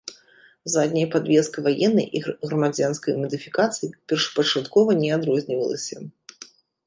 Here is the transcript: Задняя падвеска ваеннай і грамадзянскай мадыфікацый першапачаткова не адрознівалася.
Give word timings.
Задняя 0.75 1.09
падвеска 1.15 1.63
ваеннай 1.67 2.07
і 2.19 2.21
грамадзянскай 2.47 3.13
мадыфікацый 3.25 3.93
першапачаткова 4.13 4.89
не 5.05 5.09
адрознівалася. 5.19 5.95